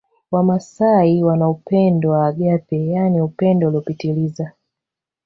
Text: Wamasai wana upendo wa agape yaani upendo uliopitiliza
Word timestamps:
Wamasai 0.31 1.23
wana 1.23 1.49
upendo 1.49 2.11
wa 2.11 2.27
agape 2.27 2.85
yaani 2.85 3.21
upendo 3.21 3.67
uliopitiliza 3.67 4.51